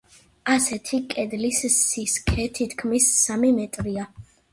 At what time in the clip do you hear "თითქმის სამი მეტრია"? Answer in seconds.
2.61-4.09